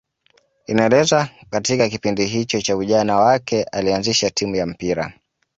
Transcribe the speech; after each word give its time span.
Inaelezwa 0.67 1.29
katika 1.49 1.89
kipindi 1.89 2.25
hicho 2.25 2.61
cha 2.61 2.77
ujana 2.77 3.15
wake 3.15 3.63
alianzisha 3.63 4.29
timu 4.29 4.55
ya 4.55 4.65
mpira 4.65 5.13